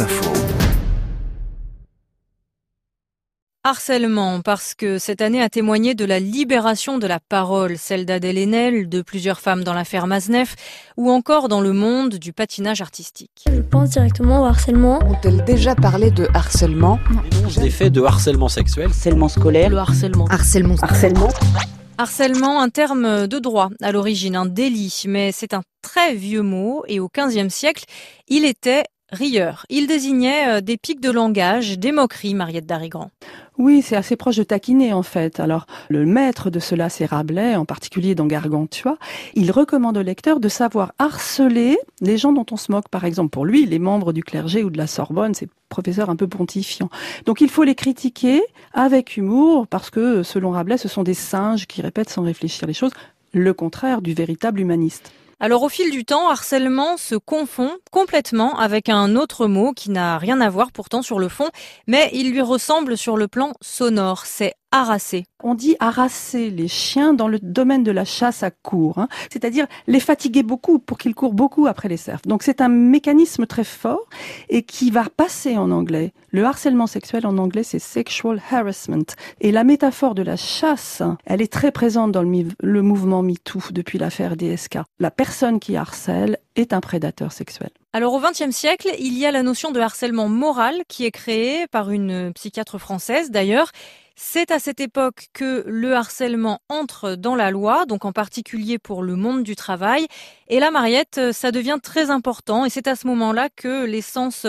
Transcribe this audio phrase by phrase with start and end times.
[0.00, 0.32] Info.
[3.62, 8.38] Harcèlement, parce que cette année a témoigné de la libération de la parole, celle d'Adèle
[8.38, 10.56] Haenel, de plusieurs femmes dans l'affaire Maznef,
[10.96, 13.44] ou encore dans le monde du patinage artistique.
[13.46, 14.98] Je pense directement au harcèlement.
[15.04, 16.98] Ont-elles déjà parlé de harcèlement?
[17.60, 18.86] Des faits de harcèlement sexuel.
[18.86, 19.70] Harcèlement scolaire.
[19.70, 20.26] Le harcèlement.
[20.28, 20.76] Harcèlement.
[20.82, 21.28] Harcèlement.
[21.96, 26.82] Harcèlement, un terme de droit, à l'origine un délit, mais c'est un très vieux mot,
[26.88, 27.84] et au XVe siècle,
[28.26, 28.82] il était
[29.14, 29.64] rieur.
[29.70, 33.10] Il désignait des pics de langage, des moqueries, Mariette Darigrand.
[33.56, 35.38] Oui, c'est assez proche de taquiner en fait.
[35.38, 38.98] Alors, le maître de cela, c'est Rabelais, en particulier dans Gargantua.
[39.34, 42.88] Il recommande au lecteur de savoir harceler les gens dont on se moque.
[42.88, 46.16] Par exemple, pour lui, les membres du clergé ou de la Sorbonne, c'est professeur un
[46.16, 46.88] peu pontifiant.
[47.26, 51.66] Donc, il faut les critiquer avec humour parce que, selon Rabelais, ce sont des singes
[51.66, 52.92] qui répètent sans réfléchir les choses.
[53.32, 55.12] Le contraire du véritable humaniste.
[55.44, 60.16] Alors au fil du temps, harcèlement se confond complètement avec un autre mot qui n'a
[60.16, 61.50] rien à voir pourtant sur le fond,
[61.86, 64.24] mais il lui ressemble sur le plan sonore.
[64.24, 65.26] C'est harasser.
[65.44, 69.08] On dit harasser les chiens dans le domaine de la chasse à court, hein.
[69.30, 72.22] c'est-à-dire les fatiguer beaucoup pour qu'ils courent beaucoup après les cerfs.
[72.26, 74.08] Donc c'est un mécanisme très fort
[74.48, 76.12] et qui va passer en anglais.
[76.32, 79.14] Le harcèlement sexuel en anglais c'est sexual harassment.
[79.40, 83.60] Et la métaphore de la chasse, elle est très présente dans le, le mouvement MeToo
[83.70, 84.78] depuis l'affaire DSK.
[84.98, 87.70] La personne qui harcèle est un prédateur sexuel.
[87.92, 91.66] Alors au XXe siècle, il y a la notion de harcèlement moral qui est créée
[91.68, 93.70] par une psychiatre française d'ailleurs.
[94.16, 99.02] C'est à cette époque que le harcèlement entre dans la loi, donc en particulier pour
[99.02, 100.06] le monde du travail.
[100.46, 104.46] Et là, Mariette, ça devient très important et c'est à ce moment-là que les sens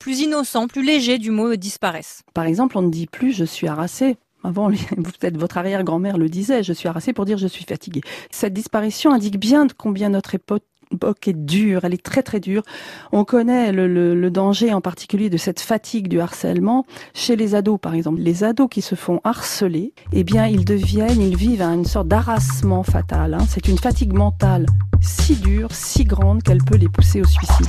[0.00, 2.22] plus innocents, plus légers du mot disparaissent.
[2.34, 6.62] Par exemple, on ne dit plus je suis harassé, avant, peut-être votre arrière-grand-mère le disait,
[6.62, 8.02] je suis harassé pour dire je suis fatigué.
[8.30, 12.62] Cette disparition indique bien combien notre époque époque est dure, elle est très très dure.
[13.12, 17.94] On connaît le, danger en particulier de cette fatigue du harcèlement chez les ados par
[17.94, 18.20] exemple.
[18.20, 22.82] Les ados qui se font harceler, eh bien ils deviennent, ils vivent une sorte d'harassement
[22.82, 23.34] fatal.
[23.34, 23.46] Hein.
[23.48, 24.66] C'est une fatigue mentale
[25.00, 27.66] si dure, si grande qu'elle peut les pousser au suicide.